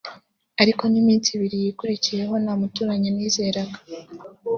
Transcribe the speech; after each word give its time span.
ariko 0.61 0.83
n’iminsi 0.91 1.27
ibiri 1.35 1.57
yakurikiyeho 1.67 2.33
nta 2.43 2.53
muturanyi 2.59 3.09
nizeraga 3.15 3.77